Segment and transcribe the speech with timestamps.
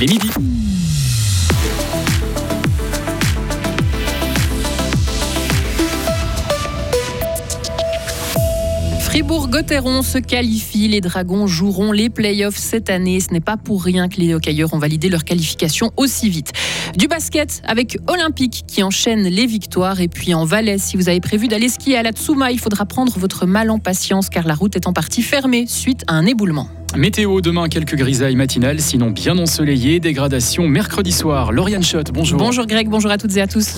[0.00, 0.30] Il est midi.
[9.00, 10.86] Fribourg-Gotteron se qualifie.
[10.86, 13.18] Les Dragons joueront les playoffs cette année.
[13.18, 16.52] Ce n'est pas pour rien que les hockeyeurs ont validé leur qualification aussi vite.
[16.96, 20.00] Du basket avec Olympique qui enchaîne les victoires.
[20.00, 22.86] Et puis en Valais, si vous avez prévu d'aller skier à la Tsuma, il faudra
[22.86, 26.26] prendre votre mal en patience car la route est en partie fermée suite à un
[26.26, 26.68] éboulement.
[26.96, 30.00] Météo, demain quelques grisailles matinales, sinon bien ensoleillées.
[30.00, 31.52] Dégradation mercredi soir.
[31.52, 32.38] Lauriane Schott, bonjour.
[32.38, 33.74] Bonjour Greg, bonjour à toutes et à tous.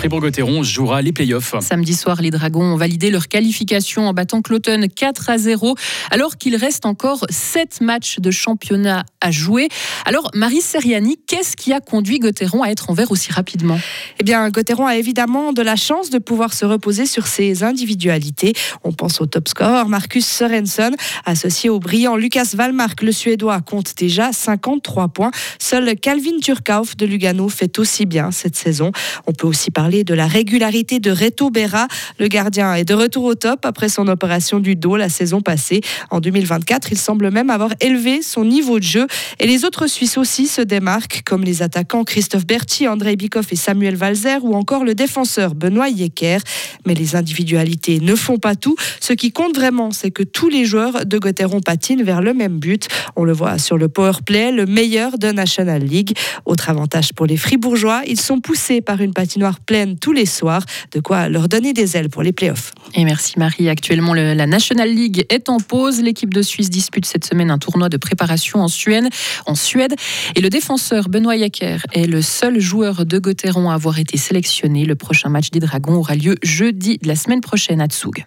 [0.00, 1.54] Fribourg-Gotteron jouera les playoffs.
[1.60, 5.74] Samedi soir, les Dragons ont validé leur qualification en battant Cloton 4 à 0,
[6.10, 9.68] alors qu'il reste encore 7 matchs de championnat à jouer.
[10.06, 13.78] Alors, Marie Seriani, qu'est-ce qui a conduit Gotteron à être en vert aussi rapidement?
[14.18, 18.54] Eh bien, Gotteron a évidemment de la chance de pouvoir se reposer sur ses individualités.
[18.84, 20.94] On pense au top score, Marcus Sorensen,
[21.26, 25.30] associé au brillant Lucas Wallmark, le Suédois, compte déjà 53 points.
[25.58, 28.92] Seul Calvin Turkauf de Lugano fait aussi bien cette saison.
[29.26, 31.88] On peut aussi parler de la régularité de Reto Berra.
[32.18, 35.80] Le gardien est de retour au top après son opération du dos la saison passée.
[36.10, 39.06] En 2024, il semble même avoir élevé son niveau de jeu.
[39.40, 43.56] Et les autres Suisses aussi se démarquent, comme les attaquants Christophe Berti, André Bikoff et
[43.56, 46.38] Samuel Valzer, ou encore le défenseur Benoît Yecker.
[46.86, 48.76] Mais les individualités ne font pas tout.
[49.00, 52.58] Ce qui compte vraiment, c'est que tous les joueurs de Gotteron patinent vers le même
[52.58, 52.86] but.
[53.16, 56.16] On le voit sur le power play, le meilleur de National League.
[56.44, 60.64] Autre avantage pour les Fribourgeois, ils sont poussés par une patinoire pleine tous les soirs,
[60.92, 62.72] de quoi leur donner des ailes pour les playoffs.
[62.94, 63.68] Et merci Marie.
[63.68, 66.00] Actuellement, la National League est en pause.
[66.00, 69.08] L'équipe de Suisse dispute cette semaine un tournoi de préparation en Suède.
[69.46, 69.94] En Suède.
[70.36, 74.84] Et le défenseur Benoît Yacker est le seul joueur de Gotteron à avoir été sélectionné.
[74.84, 78.26] Le prochain match des Dragons aura lieu jeudi de la semaine prochaine à Tsug.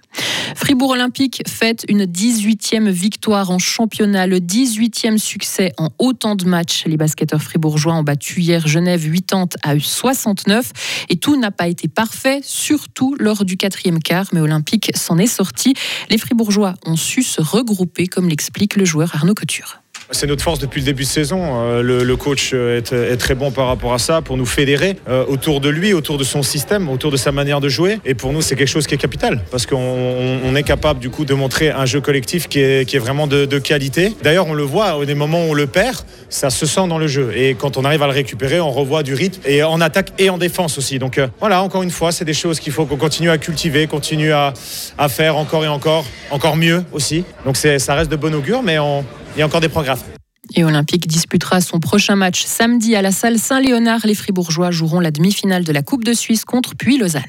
[0.56, 6.86] Fribourg Olympique fête une 18e victoire en championnat, le 18e succès en autant de matchs.
[6.86, 10.72] Les basketteurs fribourgeois ont battu hier Genève 80 à 69
[11.09, 15.28] et tout n'a pas été parfait, surtout lors du quatrième quart, mais Olympique s'en est
[15.28, 15.74] sorti.
[16.09, 19.83] Les fribourgeois ont su se regrouper, comme l'explique le joueur Arnaud Couture.
[20.13, 21.41] C'est notre force depuis le début de saison.
[21.44, 25.59] Euh, le, coach est, très bon par rapport à ça pour nous fédérer euh, autour
[25.59, 28.00] de lui, autour de son système, autour de sa manière de jouer.
[28.06, 31.25] Et pour nous, c'est quelque chose qui est capital parce qu'on est capable du coup
[31.25, 34.13] de montrer un jeu collectif qui est, vraiment de, qualité.
[34.22, 35.97] D'ailleurs, on le voit des moments où on le perd,
[36.29, 37.31] ça se sent dans le jeu.
[37.35, 40.29] Et quand on arrive à le récupérer, on revoit du rythme et en attaque et
[40.29, 41.00] en défense aussi.
[41.00, 43.88] Donc euh, voilà, encore une fois, c'est des choses qu'il faut qu'on continue à cultiver,
[43.88, 44.53] continue à,
[45.09, 47.23] faire encore et encore, encore mieux aussi.
[47.46, 49.03] Donc ça reste de bon augure, mais on
[49.36, 49.96] il y a encore des progrès.
[50.56, 54.02] Et Olympique disputera son prochain match samedi à la salle Saint-Léonard.
[54.06, 57.24] Les Fribourgeois joueront la demi-finale de la Coupe de Suisse contre Puy-Lausanne.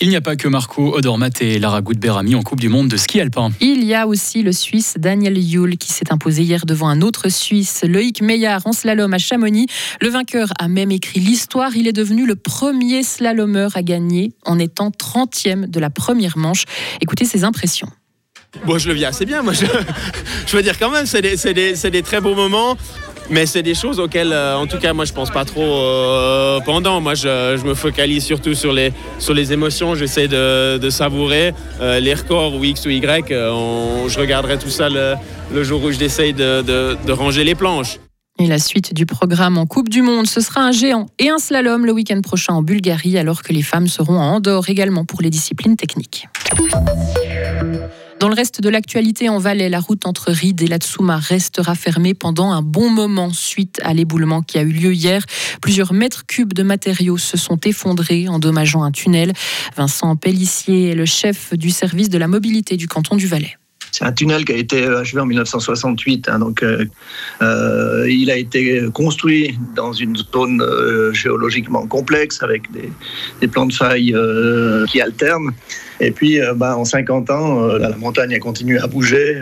[0.00, 2.96] Il n'y a pas que Marco Odormat et Lara Goudberami en Coupe du Monde de
[2.96, 3.50] ski alpin.
[3.60, 7.28] Il y a aussi le Suisse Daniel Yule qui s'est imposé hier devant un autre
[7.28, 9.66] Suisse, Loïc Meillard en slalom à Chamonix.
[10.00, 11.76] Le vainqueur a même écrit l'histoire.
[11.76, 16.64] Il est devenu le premier slalomeur à gagner en étant 30e de la première manche.
[17.00, 17.88] Écoutez ses impressions.
[18.66, 19.42] Bon, je le vis assez bien.
[19.42, 19.66] Moi, je,
[20.46, 22.76] je veux dire quand même, c'est des, très beaux moments.
[23.30, 26.60] Mais c'est des choses auxquelles, euh, en tout cas, moi, je pense pas trop euh,
[26.60, 27.00] pendant.
[27.00, 28.92] Moi, je, je, me focalise surtout sur les,
[29.52, 29.94] émotions.
[29.94, 33.28] J'essaie de, savourer euh, les records ou X ou Y.
[33.30, 37.98] je regarderai tout ça le, jour où j'essaye de, de, de ranger les planches.
[38.38, 41.38] Et la suite du programme en Coupe du Monde, ce sera un géant et un
[41.38, 45.22] slalom le week-end prochain en Bulgarie, alors que les femmes seront en Andorre également pour
[45.22, 46.26] les disciplines techniques.
[48.22, 52.14] Dans le reste de l'actualité en Valais, la route entre Ride et Latsuma restera fermée
[52.14, 55.24] pendant un bon moment suite à l'éboulement qui a eu lieu hier.
[55.60, 59.32] Plusieurs mètres cubes de matériaux se sont effondrés, endommageant un tunnel.
[59.76, 63.56] Vincent Pellissier est le chef du service de la mobilité du canton du Valais.
[63.90, 66.86] C'est un tunnel qui a été achevé en 1968, hein, donc euh,
[67.42, 73.72] euh, il a été construit dans une zone euh, géologiquement complexe avec des, plans de
[73.72, 74.14] faille
[74.88, 75.52] qui alternent.
[76.02, 79.40] Et puis, bah, en 50 ans, la montagne a continué à bouger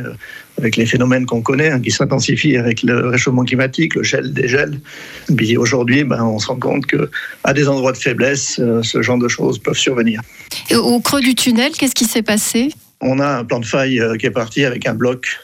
[0.58, 4.78] avec les phénomènes qu'on connaît, hein, qui s'intensifient avec le réchauffement climatique, le gel, dégel.
[5.36, 9.28] Puis aujourd'hui, ben, on se rend compte qu'à des endroits de faiblesse, ce genre de
[9.28, 10.20] choses peuvent survenir.
[10.68, 12.70] Et au creux du tunnel, qu'est-ce qui s'est passé?
[13.00, 15.38] On a un plan de faille euh, qui est parti avec un bloc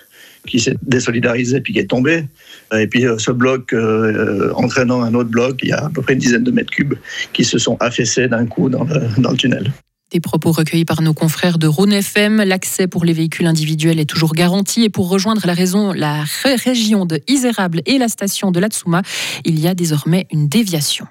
[0.46, 2.24] qui s'est désolidarisé puis qui est tombé.
[2.72, 6.02] Et puis euh, ce bloc euh, entraînant un autre bloc, il y a à peu
[6.02, 6.94] près une dizaine de mètres cubes
[7.32, 9.72] qui se sont affaissés d'un coup dans le, tunnel.
[10.12, 12.42] Des propos recueillis par nos confrères de Rhône FM.
[12.42, 14.84] L'accès pour les véhicules individuels est toujours garanti.
[14.84, 19.02] Et pour rejoindre la, raison, la région de Isérable et la station de Latsuma,
[19.44, 21.08] il y a désormais une déviation.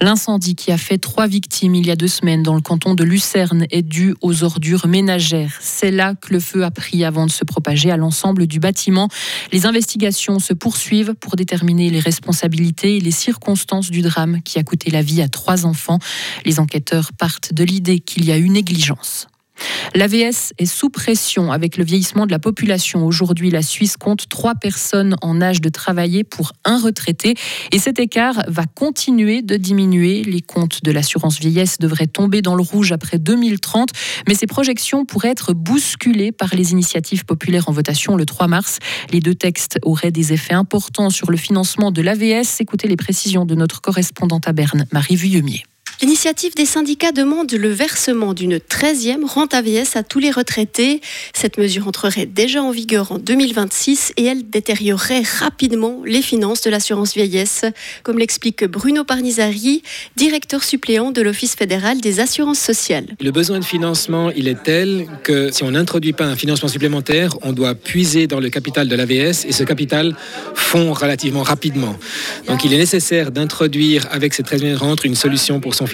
[0.00, 3.04] L'incendie qui a fait trois victimes il y a deux semaines dans le canton de
[3.04, 5.58] Lucerne est dû aux ordures ménagères.
[5.60, 9.08] C'est là que le feu a pris avant de se propager à l'ensemble du bâtiment.
[9.52, 14.62] Les investigations se poursuivent pour déterminer les responsabilités et les circonstances du drame qui a
[14.62, 15.98] coûté la vie à trois enfants.
[16.44, 19.28] Les enquêteurs partent de l'idée qu'il y a eu négligence.
[19.94, 23.06] L'AVS est sous pression avec le vieillissement de la population.
[23.06, 27.34] Aujourd'hui, la Suisse compte trois personnes en âge de travailler pour un retraité
[27.70, 30.24] et cet écart va continuer de diminuer.
[30.24, 33.90] Les comptes de l'assurance vieillesse devraient tomber dans le rouge après 2030,
[34.26, 38.78] mais ces projections pourraient être bousculées par les initiatives populaires en votation le 3 mars.
[39.12, 42.60] Les deux textes auraient des effets importants sur le financement de l'AVS.
[42.60, 45.62] Écoutez les précisions de notre correspondante à Berne, Marie Vuillemier.
[46.04, 51.00] L'initiative des syndicats demande le versement d'une 13e rente AVS à tous les retraités.
[51.32, 56.68] Cette mesure entrerait déjà en vigueur en 2026 et elle détériorerait rapidement les finances de
[56.68, 57.64] l'assurance vieillesse,
[58.02, 59.82] comme l'explique Bruno Parnizari,
[60.14, 63.06] directeur suppléant de l'Office fédéral des assurances sociales.
[63.18, 67.34] Le besoin de financement, il est tel que si on n'introduit pas un financement supplémentaire,
[67.40, 70.14] on doit puiser dans le capital de l'AVS et ce capital
[70.54, 71.96] fond relativement rapidement.
[72.46, 75.86] Donc il est nécessaire d'introduire avec cette 13e rente une solution pour son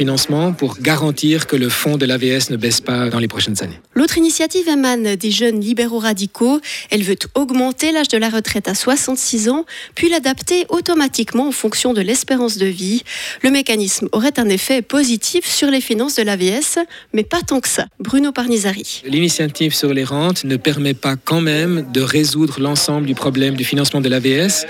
[0.56, 3.78] pour garantir que le fonds de l'AVS ne baisse pas dans les prochaines années.
[3.94, 6.60] L'autre initiative émane des jeunes libéraux radicaux.
[6.90, 11.92] Elle veut augmenter l'âge de la retraite à 66 ans, puis l'adapter automatiquement en fonction
[11.92, 13.02] de l'espérance de vie.
[13.42, 16.78] Le mécanisme aurait un effet positif sur les finances de l'AVS,
[17.12, 17.86] mais pas tant que ça.
[17.98, 19.02] Bruno Parnizari.
[19.04, 23.64] L'initiative sur les rentes ne permet pas quand même de résoudre l'ensemble du problème du
[23.64, 24.64] financement de l'AVS,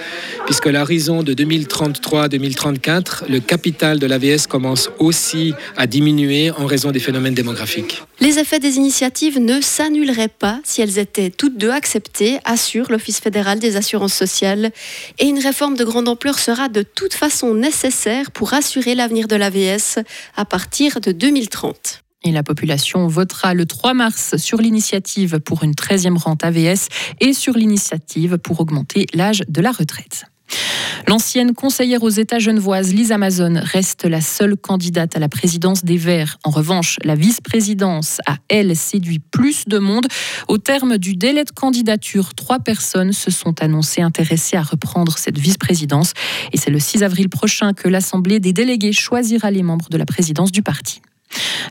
[0.46, 6.92] puisque l'horizon de 2033-2034, le capital de l'AVS commence au aussi à diminuer en raison
[6.92, 8.02] des phénomènes démographiques.
[8.20, 13.18] Les effets des initiatives ne s'annuleraient pas si elles étaient toutes deux acceptées, assure l'Office
[13.18, 14.70] fédéral des assurances sociales.
[15.18, 19.34] Et une réforme de grande ampleur sera de toute façon nécessaire pour assurer l'avenir de
[19.34, 19.98] l'AVS
[20.36, 22.02] à partir de 2030.
[22.22, 26.88] Et la population votera le 3 mars sur l'initiative pour une 13e rente AVS
[27.20, 30.29] et sur l'initiative pour augmenter l'âge de la retraite.
[31.06, 35.96] L'ancienne conseillère aux États genevoises, Lise Amazon, reste la seule candidate à la présidence des
[35.96, 36.38] Verts.
[36.44, 40.06] En revanche, la vice-présidence a, elle, séduit plus de monde.
[40.48, 45.38] Au terme du délai de candidature, trois personnes se sont annoncées intéressées à reprendre cette
[45.38, 46.12] vice-présidence.
[46.52, 50.06] Et c'est le 6 avril prochain que l'Assemblée des délégués choisira les membres de la
[50.06, 51.02] présidence du parti.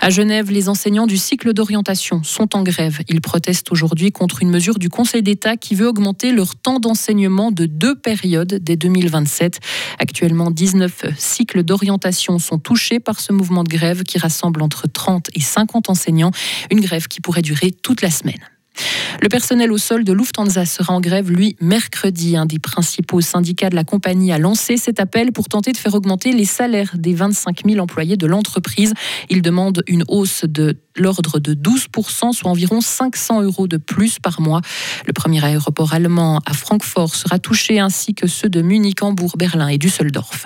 [0.01, 2.99] À Genève, les enseignants du cycle d'orientation sont en grève.
[3.09, 7.51] Ils protestent aujourd'hui contre une mesure du Conseil d'État qui veut augmenter leur temps d'enseignement
[7.51, 9.59] de deux périodes dès 2027.
[9.99, 15.27] Actuellement, 19 cycles d'orientation sont touchés par ce mouvement de grève qui rassemble entre 30
[15.35, 16.31] et 50 enseignants.
[16.71, 18.39] Une grève qui pourrait durer toute la semaine.
[19.21, 22.37] Le personnel au sol de Lufthansa sera en grève, lui, mercredi.
[22.37, 25.93] Un des principaux syndicats de la compagnie a lancé cet appel pour tenter de faire
[25.95, 28.93] augmenter les salaires des 25 000 employés de l'entreprise.
[29.29, 34.41] Il demande une hausse de l'ordre de 12%, soit environ 500 euros de plus par
[34.41, 34.61] mois.
[35.05, 39.67] Le premier aéroport allemand à Francfort sera touché, ainsi que ceux de Munich, Hambourg, Berlin
[39.67, 40.45] et Düsseldorf.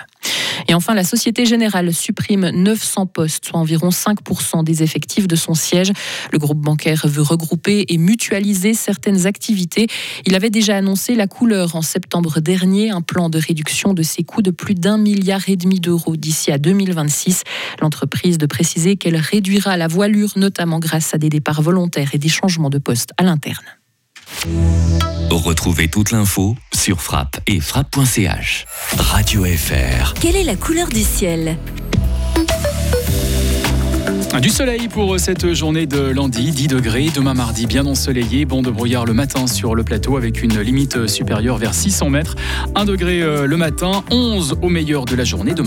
[0.67, 5.53] Et enfin, la Société Générale supprime 900 postes, soit environ 5% des effectifs de son
[5.53, 5.91] siège.
[6.31, 9.87] Le groupe bancaire veut regrouper et mutualiser certaines activités.
[10.25, 14.23] Il avait déjà annoncé la couleur en septembre dernier, un plan de réduction de ses
[14.23, 17.43] coûts de plus d'un milliard et demi d'euros d'ici à 2026.
[17.81, 22.29] L'entreprise de préciser qu'elle réduira la voilure, notamment grâce à des départs volontaires et des
[22.29, 23.82] changements de poste à l'interne.
[25.29, 28.65] Retrouvez toute l'info sur frappe et frappe.ch.
[28.97, 30.13] Radio FR.
[30.19, 31.57] Quelle est la couleur du ciel?
[34.41, 37.09] Du soleil pour cette journée de lundi, 10 degrés.
[37.13, 38.45] Demain mardi, bien ensoleillé.
[38.45, 42.35] Bon de brouillard le matin sur le plateau avec une limite supérieure vers 600 mètres.
[42.73, 45.53] 1 degré euh, le matin, 11 au meilleur de la journée.
[45.53, 45.61] Demain